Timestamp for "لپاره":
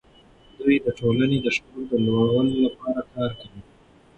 2.65-3.01